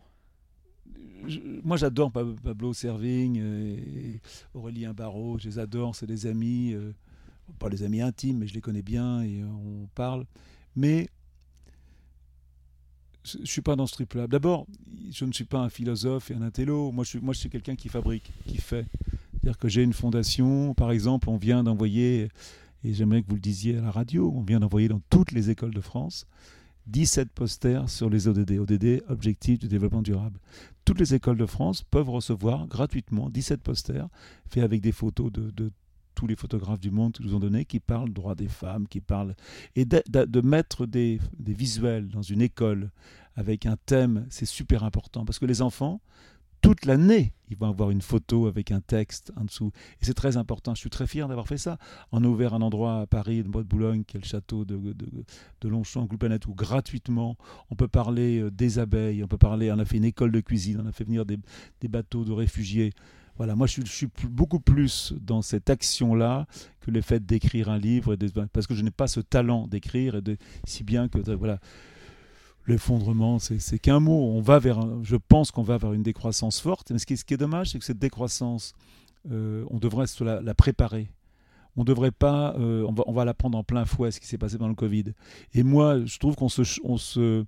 [1.65, 4.21] Moi, j'adore Pablo Servigne et
[4.55, 5.39] Aurélien Barraud.
[5.39, 6.93] Je les adore, c'est des amis, euh,
[7.59, 10.27] pas des amis intimes, mais je les connais bien et on parle.
[10.77, 11.09] Mais
[13.25, 14.27] je ne suis pas dans ce trip-là.
[14.27, 14.67] D'abord,
[15.11, 16.91] je ne suis pas un philosophe et un intello.
[16.93, 18.87] Moi, je suis, moi, je suis quelqu'un qui fabrique, qui fait.
[19.33, 20.75] C'est-à-dire que j'ai une fondation.
[20.75, 22.29] Par exemple, on vient d'envoyer,
[22.85, 25.51] et j'aimerais que vous le disiez à la radio, on vient d'envoyer dans toutes les
[25.51, 26.27] écoles de France
[26.89, 30.41] 17 posters sur les ODD, ODD, Objectifs de développement durable.
[30.85, 34.09] Toutes les écoles de France peuvent recevoir gratuitement 17 posters
[34.49, 35.71] faits avec des photos de
[36.15, 39.35] tous les photographes du monde nous ont donné, qui parlent droit des femmes, qui parlent
[39.77, 42.91] et de, mettre des, visuels dans une école
[43.37, 46.01] avec un thème, c'est super important parce que les enfants
[46.63, 49.73] toute l'année, ils vont avoir une photo avec un texte en dessous.
[50.01, 50.77] Et c'est très important.
[50.77, 51.77] Je suis très fier d'avoir fait ça.
[52.13, 54.65] On a ouvert un endroit à Paris, de Bois de Boulogne, qui est le château
[54.65, 54.95] de, de,
[55.61, 57.37] de Longchamp, où gratuitement,
[57.71, 60.39] on peut parler euh, des abeilles, on peut parler, on a fait une école de
[60.39, 62.93] cuisine, on a fait venir des bateaux de réfugiés.
[63.37, 66.47] Voilà, moi je suis, beaucoup plus dans cette action-là
[66.81, 68.17] que le fait d'écrire un livre,
[68.53, 71.59] parce que je n'ai pas ce talent d'écrire, et de, si bien que voilà,
[72.67, 74.33] l'effondrement, c'est qu'un mot.
[74.35, 76.91] On va vers, je pense qu'on va vers une décroissance forte.
[76.91, 78.75] Mais ce qui, est dommage, c'est que cette décroissance,
[79.31, 81.11] euh, on devrait la, préparer.
[81.77, 84.59] On devrait pas, euh, on, va, la prendre en plein fouet, ce qui s'est passé
[84.59, 85.05] pendant le Covid.
[85.55, 87.45] Et moi, je trouve qu'on se, on se,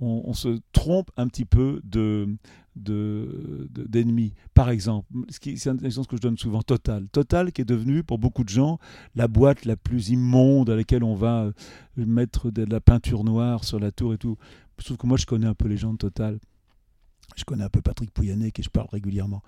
[0.00, 2.36] on, se trompe un petit peu de,
[2.76, 4.32] d'ennemis.
[4.54, 7.08] Par exemple, c'est un exemple que je donne souvent, Total.
[7.08, 8.78] Total qui est devenu pour beaucoup de gens
[9.14, 11.52] la boîte la plus immonde à laquelle on va euh,
[11.96, 14.36] mettre de la peinture noire sur la tour et tout.
[14.80, 16.38] Sauf que moi je connais un peu les gens de Total.
[17.36, 19.42] Je connais un peu Patrick Pouyanné qui je parle régulièrement.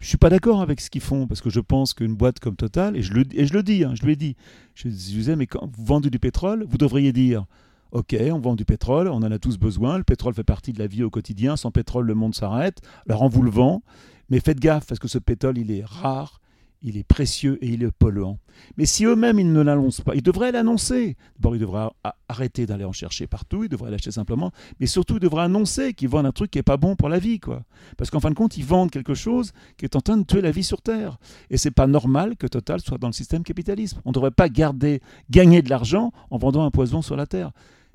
[0.00, 2.56] Je suis pas d'accord avec ce qu'ils font parce que je pense qu'une boîte comme
[2.56, 4.34] Total, et je le, et je le dis, hein, je lui ai dit,
[4.74, 7.44] je disais, mais quand vous vendez du pétrole, vous devriez dire
[7.92, 10.78] Ok, on vend du pétrole, on en a tous besoin, le pétrole fait partie de
[10.78, 13.82] la vie au quotidien, sans pétrole le monde s'arrête, alors on vous le vend,
[14.28, 16.40] mais faites gaffe parce que ce pétrole il est rare,
[16.82, 18.38] il est précieux et il est polluant.
[18.76, 21.16] Mais si eux-mêmes ils ne l'annoncent pas, ils devraient l'annoncer.
[21.36, 21.88] D'abord, ils devraient
[22.28, 26.08] arrêter d'aller en chercher partout, ils devraient l'acheter simplement, mais surtout ils devraient annoncer qu'ils
[26.08, 27.64] vendent un truc qui n'est pas bon pour la vie, quoi.
[27.98, 30.42] Parce qu'en fin de compte, ils vendent quelque chose qui est en train de tuer
[30.42, 31.18] la vie sur Terre.
[31.50, 34.00] Et c'est pas normal que Total soit dans le système capitalisme.
[34.04, 37.50] On ne devrait pas garder, gagner de l'argent en vendant un poison sur la Terre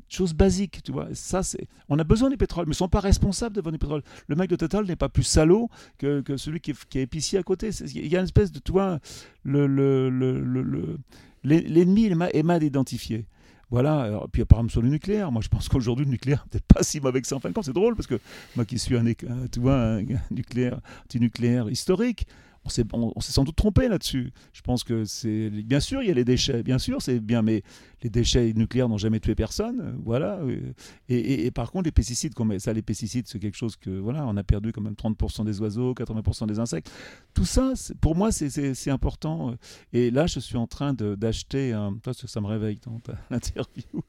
[0.09, 1.07] chose basique, tu vois.
[1.13, 3.79] Ça, c'est, on a besoin du pétrole, mais ils sont pas responsables de vendre du
[3.79, 4.03] pétrole.
[4.27, 7.03] Le mec de Total n'est pas plus salaud que, que celui qui est, qui est,
[7.03, 7.69] épicier à côté.
[7.69, 8.99] Il y a une espèce de, tu vois,
[9.43, 10.99] le, le, le,
[11.43, 13.25] l'ennemi est mal identifié.
[13.71, 16.83] Voilà, alors, puis apparemment sur le nucléaire, moi je pense qu'aujourd'hui le nucléaire n'est pas
[16.83, 18.19] si mauvais que ça en fin de compte, c'est drôle parce que
[18.55, 19.03] moi qui suis un,
[19.51, 20.79] tu vois, un, un nucléaire,
[21.15, 22.27] nucléaire historique,
[22.65, 24.32] on s'est sans doute trompé là-dessus.
[24.54, 25.49] Je pense que c'est.
[25.49, 27.63] Bien sûr, il y a les déchets, bien sûr, c'est bien, mais
[28.01, 29.99] les déchets nucléaires n'ont jamais tué personne.
[30.04, 30.39] Voilà.
[30.39, 30.73] Euh,
[31.10, 33.89] et, par contre, les pesticides, ça, les pesticides, c'est quelque chose que.
[33.89, 36.91] Voilà, on a perdu quand même 30% des oiseaux, 80% des insectes.
[37.34, 39.51] Tout ça, pour moi, c'est important.
[39.51, 39.56] Euh.
[39.93, 41.93] Et là, je suis en train d'acheter un.
[42.04, 42.99] Toi, ça me réveille dans
[43.30, 44.04] l'interview.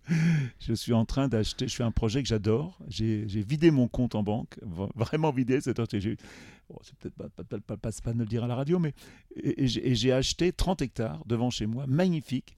[0.59, 1.69] Je suis en train d'acheter.
[1.69, 2.79] Je fais un projet que j'adore.
[2.89, 4.59] J'ai vidé mon compte en banque,
[4.95, 5.61] vraiment vidé.
[6.83, 7.15] C'est peut-être
[7.63, 8.95] pas, de le dire à la radio, mais
[9.37, 12.57] et, j'ai acheté 30 hectares devant chez moi, magnifique,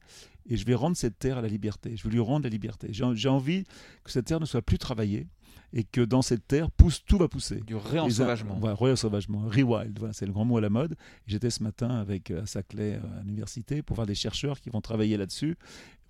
[0.48, 1.96] et je vais rendre cette terre à la liberté.
[1.96, 2.88] Je veux lui rendre la liberté.
[2.90, 3.64] J'ai envie
[4.04, 5.26] que cette terre ne soit plus travaillée
[5.72, 7.60] et que dans cette terre pousse tout va pousser.
[7.66, 8.56] Du réensauvagement.
[8.60, 10.96] Voilà, réensauvagement, rewild, voilà, c'est le grand mot à la mode.
[11.26, 14.70] J'étais ce matin avec euh, à Saclay euh, à l'université pour voir des chercheurs qui
[14.70, 15.56] vont travailler là-dessus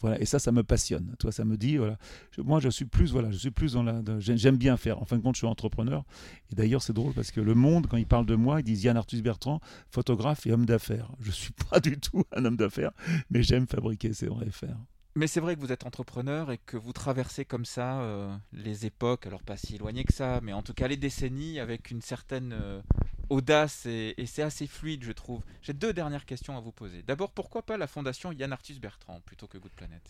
[0.00, 1.14] voilà, et ça, ça me passionne.
[1.18, 1.98] Toi, ça me dit, voilà,
[2.38, 5.00] moi, je suis plus, voilà, je suis plus dans la, j'aime bien faire.
[5.02, 6.04] En fin de compte, je suis entrepreneur.
[6.52, 8.84] Et d'ailleurs, c'est drôle parce que le Monde, quand il parle de moi, ils disent
[8.84, 11.10] Yann Arthus Bertrand, photographe et homme d'affaires.
[11.20, 12.92] Je suis pas du tout un homme d'affaires,
[13.30, 14.76] mais j'aime fabriquer, c'est vrai, faire.
[15.18, 18.86] Mais c'est vrai que vous êtes entrepreneur et que vous traversez comme ça euh, les
[18.86, 22.00] époques, alors pas si éloignées que ça, mais en tout cas les décennies avec une
[22.00, 22.80] certaine euh,
[23.28, 25.42] audace et, c'est assez fluide, je trouve.
[25.60, 27.02] J'ai deux dernières questions à vous poser.
[27.02, 30.02] D'abord, pourquoi pas la fondation Yann Arthus Bertrand plutôt que Good Planet?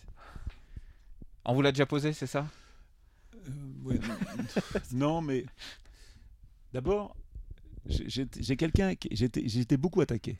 [1.43, 2.45] On vous l'a déjà posé, c'est ça?
[3.33, 3.97] Euh,
[4.91, 5.43] Non, mais
[6.71, 7.15] d'abord,
[7.87, 9.09] j'ai quelqu'un qui.
[9.11, 10.37] J'étais beaucoup attaqué.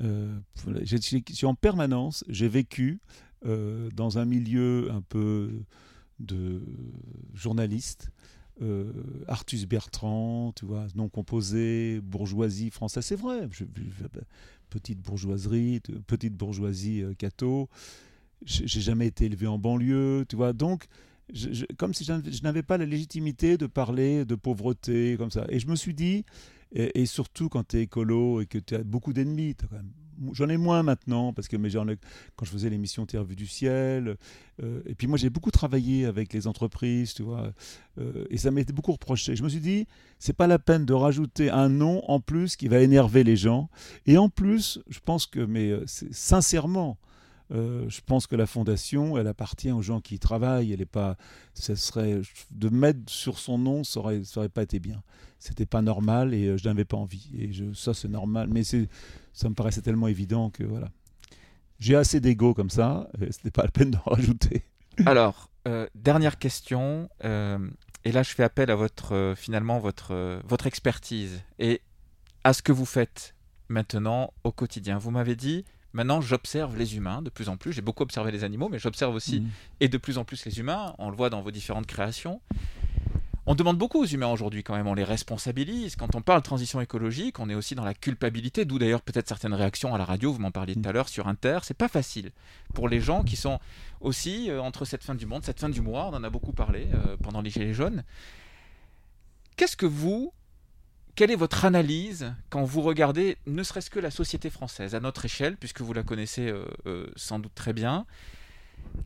[0.00, 0.38] Euh,
[0.84, 3.00] j'ai en permanence, j'ai vécu
[3.44, 5.50] dans un milieu un peu
[6.18, 6.62] de
[7.34, 8.10] journaliste.
[8.62, 8.92] Euh,
[9.26, 13.48] Artus Bertrand, tu vois, non composé, bourgeoisie française, c'est vrai.
[14.68, 17.70] petite bourgeoisie, petite bourgeoisie euh, catho.
[18.44, 20.52] J'ai jamais été élevé en banlieue, tu vois.
[20.52, 20.86] Donc,
[21.78, 25.44] comme si je n'avais pas la légitimité de parler de pauvreté comme ça.
[25.50, 26.24] Et je me suis dit,
[26.72, 29.90] et, surtout quand tu es écolo et que tu as beaucoup d'ennemis, quand même
[30.32, 34.16] j'en ai moins maintenant parce que mais quand je faisais l'émission Terre vue du ciel
[34.62, 37.52] euh, et puis moi j'ai beaucoup travaillé avec les entreprises tu vois
[37.98, 39.36] euh, et ça m'était beaucoup reproché.
[39.36, 39.86] Je me suis dit
[40.18, 43.68] c'est pas la peine de rajouter un nom en plus qui va énerver les gens.
[44.06, 45.72] Et en plus je pense que mais
[47.52, 50.72] euh, je pense que la fondation, elle appartient aux gens qui y travaillent.
[50.72, 51.16] Elle est pas,
[51.54, 55.02] ça serait de mettre sur son nom, ça aurait, pas été bien.
[55.38, 57.30] C'était pas normal et je n'avais pas envie.
[57.38, 58.48] Et ça, c'est normal.
[58.50, 60.90] Mais ça me paraissait tellement évident que voilà.
[61.78, 64.64] J'ai assez d'ego comme ça, ce n'était pas la peine d'en rajouter.
[65.06, 67.58] Alors, euh, dernière question, euh,
[68.04, 71.82] et là je fais appel à votre euh, finalement votre votre expertise et
[72.44, 73.34] à ce que vous faites
[73.68, 74.96] maintenant au quotidien.
[74.96, 77.72] Vous m'avez dit Maintenant, j'observe les humains de plus en plus.
[77.72, 79.48] J'ai beaucoup observé les animaux, mais j'observe aussi, mmh.
[79.80, 80.94] et de plus en plus les humains.
[80.98, 82.40] On le voit dans vos différentes créations.
[83.46, 85.96] On demande beaucoup aux humains aujourd'hui quand même, on les responsabilise.
[85.96, 89.54] Quand on parle transition écologique, on est aussi dans la culpabilité, d'où d'ailleurs peut-être certaines
[89.54, 91.58] réactions à la radio, vous m'en parliez tout à l'heure sur Inter.
[91.62, 92.30] C'est pas facile
[92.74, 93.58] pour les gens qui sont
[94.00, 96.52] aussi euh, entre cette fin du monde, cette fin du mois, on en a beaucoup
[96.52, 98.04] parlé euh, pendant les Gilets jaunes.
[99.56, 100.32] Qu'est-ce que vous,
[101.14, 105.24] quelle est votre analyse quand vous regardez ne serait-ce que la société française à notre
[105.24, 106.52] échelle, puisque vous la connaissez
[106.86, 108.06] euh, sans doute très bien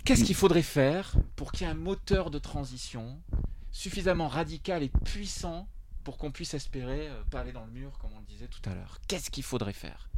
[0.04, 3.18] Qu'est-ce qu'il faudrait faire pour qu'il y ait un moteur de transition
[3.72, 5.68] suffisamment radical et puissant
[6.04, 8.68] pour qu'on puisse espérer euh, pas aller dans le mur, comme on le disait tout
[8.68, 8.98] à l'heure?
[9.08, 10.08] Qu'est-ce qu'il faudrait faire?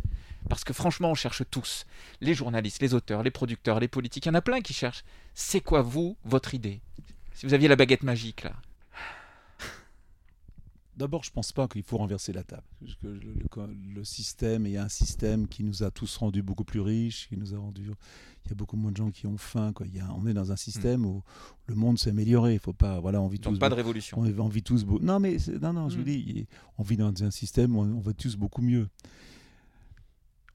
[0.48, 1.86] Parce que franchement, on cherche tous,
[2.20, 5.04] les journalistes, les auteurs, les producteurs, les politiques, il y en a plein qui cherchent.
[5.34, 6.80] C'est quoi, vous, votre idée?
[7.32, 8.52] Si vous aviez la baguette magique, là,
[10.96, 12.62] D'abord, je ne pense pas qu'il faut renverser la table.
[13.02, 13.20] Le,
[13.94, 17.28] le, système, il y a un système qui nous a tous rendus beaucoup plus riches,
[17.28, 17.90] qui nous a rendu.
[18.46, 19.72] Il y a beaucoup moins de gens qui ont faim.
[19.74, 19.86] Quoi.
[19.86, 21.06] Il y a, on est dans un système hmm.
[21.06, 21.22] où
[21.66, 22.54] le monde s'est amélioré.
[22.54, 22.98] Il faut pas.
[23.00, 23.58] Voilà, on vit Donc tous.
[23.58, 24.18] pas de révolution.
[24.18, 24.86] On, vit tous.
[24.86, 25.88] Non, mais non, non.
[25.90, 26.04] Je vous hmm.
[26.06, 26.46] dis,
[26.78, 28.88] on vit dans un système où on, va tous beaucoup mieux.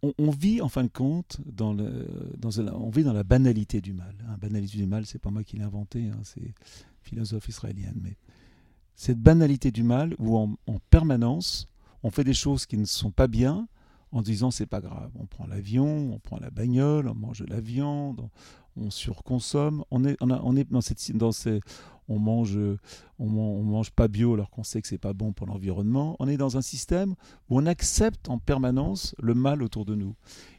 [0.01, 2.07] On, vit en fin de compte dans le,
[2.39, 4.15] dans on vit dans la banalité du mal.
[4.25, 4.37] La hein.
[4.41, 6.55] banalité du mal, c'est pas moi qui l'ai inventé, hein, c'est
[7.03, 7.91] philosophe israélien.
[8.01, 8.17] Mais
[8.95, 10.55] cette banalité du mal où en,
[10.89, 11.67] permanence
[12.03, 13.67] on fait des choses qui ne sont pas bien
[14.11, 15.11] en disant c'est pas grave.
[15.19, 18.27] On prend l'avion, on prend la bagnole, on mange de la viande,
[18.75, 19.83] on, surconsomme.
[19.91, 21.63] On est, dans cette,
[22.07, 22.59] on mange,
[23.19, 23.27] on,
[23.63, 26.15] mange pas bio alors qu'on sait que c'est pas bon pour l'environnement.
[26.19, 27.15] On est dans un système
[27.49, 30.15] où on accepte en permanence le mal autour de nous.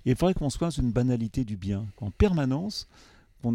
[0.06, 2.88] Et il faudrait qu'on soit dans une banalité du bien, qu'en permanence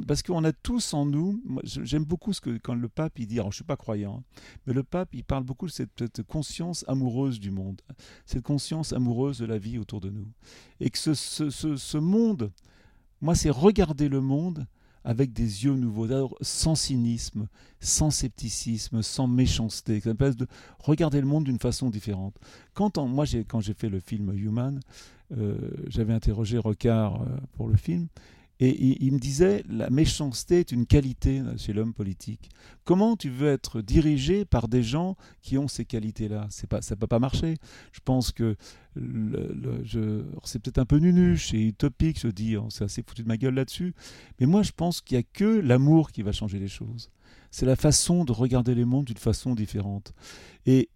[0.07, 3.39] parce qu'on a tous en nous, j'aime beaucoup ce que quand le pape il dit,
[3.39, 6.83] alors je suis pas croyant, hein, mais le pape il parle beaucoup de cette, conscience
[6.87, 7.81] amoureuse du monde,
[8.25, 10.27] cette conscience amoureuse de la vie autour de nous,
[10.79, 12.51] et que ce, monde,
[13.21, 14.65] moi c'est regarder le monde
[15.03, 17.47] avec des yeux nouveaux, sans cynisme,
[17.79, 20.47] sans scepticisme, sans méchanceté, de
[20.79, 22.35] regarder le monde d'une façon différente.
[22.73, 24.81] Quand moi quand j'ai fait le film Human,
[25.37, 28.07] euh, j'avais interrogé Rocard euh, pour le film.
[28.59, 32.49] Et il, me disait, la méchanceté est une qualité chez l'homme politique.
[32.85, 36.47] Comment tu veux être dirigé par des gens qui ont ces qualités-là?
[36.49, 37.57] C'est pas, Ça peut pas marcher.
[37.91, 38.55] Je pense que
[38.95, 43.37] c'est peut-être un peu nunuche et utopique, je dis, on s'est assez foutu de ma
[43.37, 43.93] gueule là-dessus.
[44.39, 47.11] Mais moi, je pense qu'il n'y a que l'amour qui va changer les choses.
[47.51, 50.13] C'est la façon de regarder les mondes d'une façon différente.
[50.65, 50.89] Et,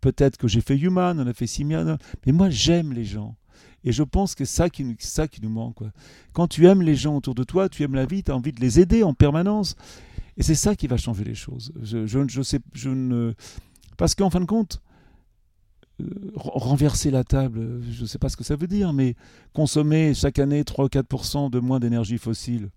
[0.00, 3.36] peut-être que j'ai fait Human, on a fait Simian, mais moi, j'aime les gens.
[3.84, 4.56] Et je pense que c'est
[5.00, 5.78] ça qui, nous manque.
[6.32, 8.52] Quand tu aimes les gens autour de toi, tu aimes la vie, tu as envie
[8.52, 9.76] de les aider en permanence.
[10.36, 11.72] Et c'est ça qui va changer les choses.
[11.82, 13.34] Je, je, sais, je ne...
[13.96, 14.80] Parce qu'en fin de compte,
[16.00, 19.14] euh, renverser la table, je ne sais pas ce que ça veut dire, mais
[19.52, 22.70] consommer chaque année 3-4% de moins d'énergie fossile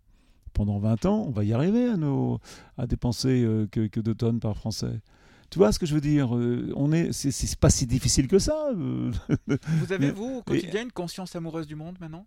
[0.53, 2.39] pendant 20 ans, on va y arriver à, nos,
[2.77, 5.01] à dépenser euh, que, que 2 tonnes par Français.
[5.49, 8.39] Tu vois ce que je veux dire euh, On est, c'est pas si difficile que
[8.39, 8.69] ça.
[8.75, 9.11] Euh.
[9.47, 12.25] vous avez vous au quotidien une conscience amoureuse du monde maintenant?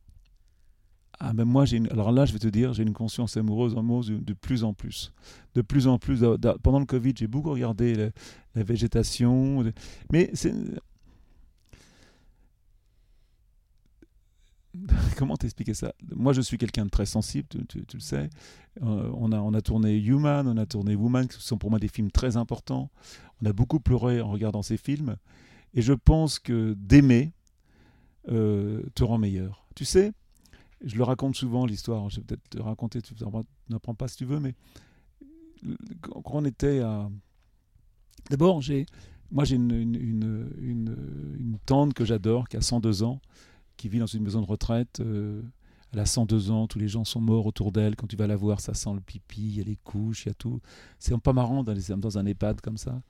[1.20, 3.82] Ah ben moi j'ai alors là je vais te dire j'ai une conscience amoureuse en
[3.82, 5.12] de, de, plus en plus
[5.56, 6.22] de plus en plus
[6.62, 8.10] pendant le Covid j'ai beaucoup regardé la,
[8.54, 9.64] la végétation
[10.12, 10.30] mais
[15.16, 15.92] comment t'expliquer ça?
[16.14, 18.30] Moi, je suis quelqu'un de très sensible, tu, le sais.
[18.82, 21.78] Euh, on, a, on a tourné Human, on a tourné Woman, qui sont pour moi
[21.78, 22.90] des films très importants.
[23.42, 25.16] On a beaucoup pleuré en regardant ces films.
[25.74, 27.32] Et je pense que d'aimer
[28.28, 29.66] euh, te rend meilleur.
[29.74, 30.12] Tu sais,
[30.84, 32.08] je le raconte souvent, l'histoire.
[32.10, 33.14] Je vais peut-être te raconter, tu
[33.68, 34.54] n'apprends pas si tu veux, mais
[36.00, 37.08] quand on était à.
[38.30, 38.86] D'abord, j'ai.
[39.30, 43.20] Moi, j'ai une, une, tante que j'adore, qui a 102 ans,
[43.78, 45.00] qui vit dans une maison de retraite.
[45.00, 45.40] Euh,
[45.94, 47.96] elle a 102 ans, tous les gens sont morts autour d'elle.
[47.96, 50.28] Quand tu vas la voir, ça sent le pipi, il y a les couches, il
[50.28, 50.60] y a tout.
[50.98, 53.00] C'est pas marrant dans, dans un EHPAD comme ça.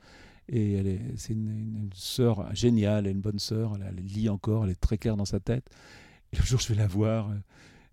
[0.49, 4.29] Et elle est, c'est une, une, sœur géniale, elle est une bonne sœur, elle, lit
[4.29, 5.69] encore, elle est très claire dans sa tête.
[6.33, 7.35] Et le jour, je vais la voir, euh,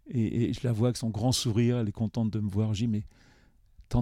[0.07, 2.71] et, je la vois avec son grand sourire, elle est contente de me voir.
[2.71, 3.03] Dis, mais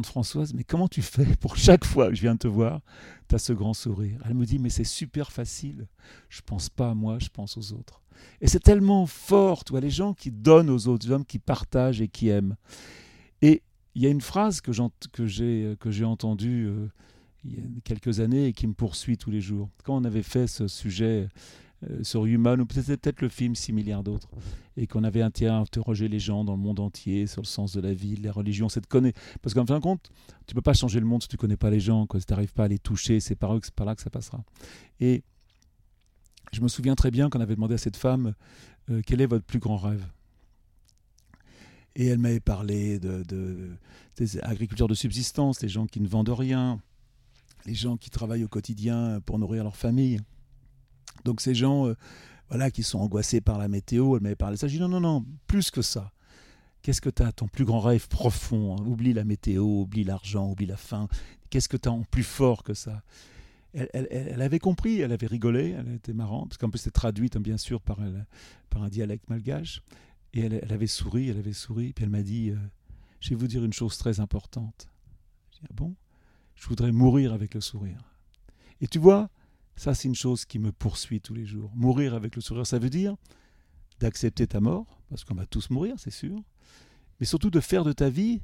[0.01, 2.81] Françoise, mais comment tu fais pour chaque fois que je viens te voir,
[3.29, 4.19] tu as ce grand sourire?
[4.25, 5.87] Elle me dit, mais c'est super facile.
[6.29, 8.01] Je pense pas à moi, je pense aux autres.
[8.41, 12.01] Et c'est tellement fort, toi, les gens qui donnent aux autres, les hommes qui partagent
[12.01, 12.55] et qui aiment.
[13.41, 13.61] Et
[13.95, 16.87] il y a une phrase que j'ai entendue euh,
[17.43, 19.69] il y a quelques années et qui me poursuit tous les jours.
[19.83, 21.27] Quand on avait fait ce sujet
[22.01, 24.29] sur Human, ou peut-être peut le film 6 milliards d'autres,
[24.77, 27.73] et qu'on avait intérêt à interroger les gens dans le monde entier sur le sens
[27.73, 29.19] de la vie, de la religion, c'est de connaître.
[29.41, 30.09] Parce qu'en fin de compte,
[30.47, 32.53] tu peux pas changer le monde si tu connais pas les gens, si tu n'arrives
[32.53, 34.43] pas à les toucher, c'est par par là que ça passera.
[34.99, 35.23] Et
[36.53, 38.35] je me souviens très bien qu'on avait demandé à cette femme
[38.89, 40.05] euh, quel est votre plus grand rêve?
[41.95, 43.23] Et elle m'avait parlé de,
[44.17, 46.79] des agriculteurs de subsistance, les gens qui ne vendent rien,
[47.65, 50.19] les gens qui travaillent au quotidien pour nourrir leur famille.
[51.23, 51.95] Donc ces gens euh,
[52.49, 54.67] voilà, qui sont angoissés par la météo, elle m'avait parlé de ça.
[54.67, 56.11] Je dis non, non, non, plus que ça.
[56.81, 58.83] Qu'est-ce que tu as ton plus grand rêve profond hein?
[58.85, 61.07] Oublie la météo, oublie l'argent, oublie la faim.
[61.49, 63.03] Qu'est-ce que tu as en plus fort que ça?
[63.73, 67.57] Elle, avait compris, elle avait rigolé, elle était marrante, parce qu'en plus c'est traduite bien
[67.57, 67.97] sûr par,
[68.69, 69.81] par un dialecte malgache.
[70.33, 72.57] Et elle, avait souri, elle avait souri, puis elle m'a dit euh,
[73.19, 74.89] Je vais vous dire une chose très importante.
[75.51, 75.95] Je dis Ah bon?
[76.55, 78.13] Je voudrais mourir avec le sourire.
[78.81, 79.29] Et tu vois,
[79.75, 81.71] ça c'est une chose qui me poursuit tous les jours.
[81.75, 83.15] Mourir avec le sourire, ça veut dire
[83.99, 86.37] d'accepter ta mort, parce qu'on va tous mourir, c'est sûr,
[87.19, 88.41] mais surtout de faire de ta vie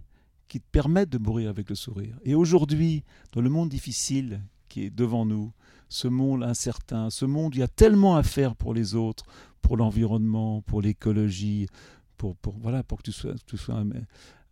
[0.47, 2.17] qui te permette de mourir avec le sourire.
[2.23, 5.51] Et aujourd'hui, dans le monde difficile qui est devant nous,
[5.89, 9.25] ce monde incertain, ce monde où il y a tellement à faire pour les autres,
[9.61, 11.67] pour l'environnement, pour l'écologie,
[12.17, 13.89] pour, pour, voilà, pour que tu sois, tu sois un,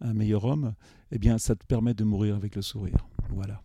[0.02, 0.74] un, meilleur homme,
[1.12, 3.08] eh bien, ça te permet de mourir avec le sourire.
[3.30, 3.62] Voilà.